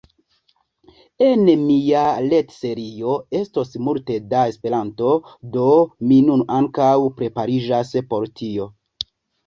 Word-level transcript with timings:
En 1.25 1.43
mia 1.65 2.05
retserio 2.23 3.13
estos 3.41 3.77
multe 3.89 4.19
da 4.33 4.47
Esperanto, 4.55 5.13
do 5.59 5.69
mi 6.11 6.21
nun 6.33 6.45
ankaŭ 6.61 6.93
prepariĝas 7.23 7.97
por 8.13 8.31
tio. 8.43 8.73